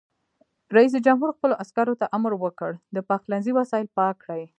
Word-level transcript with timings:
رئیس 0.75 0.93
جمهور 1.05 1.31
خپلو 1.37 1.55
عسکرو 1.63 1.93
ته 2.01 2.05
امر 2.17 2.31
وکړ؛ 2.43 2.71
د 2.95 2.97
پخلنځي 3.09 3.51
وسایل 3.59 3.87
پاک 3.97 4.15
کړئ! 4.23 4.43